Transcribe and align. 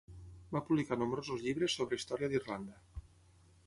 Va 0.55 0.61
publicar 0.69 0.97
nombrosos 1.03 1.45
llibres 1.45 1.79
sobre 1.81 2.01
història 2.01 2.35
d'Irlanda. 2.35 3.03